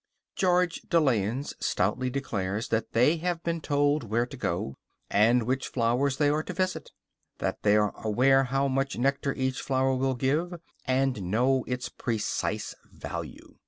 [0.35, 4.77] George de Layens stoutly declares that they have been told where to go to,
[5.11, 6.89] and which flowers they are to visit;
[7.37, 12.73] that they are aware how much nectar each flower will give, and know its precise
[12.91, 13.57] value.